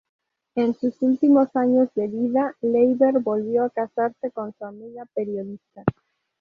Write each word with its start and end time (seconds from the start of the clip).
En 0.55 0.73
sus 0.73 0.99
últimos 1.03 1.55
años 1.55 1.87
de 1.93 2.07
vida, 2.07 2.55
Leiber 2.61 3.19
volvió 3.19 3.65
a 3.65 3.69
casarse 3.69 4.31
con 4.31 4.51
una 4.59 4.69
amiga 4.69 5.05
periodista. 5.13 5.83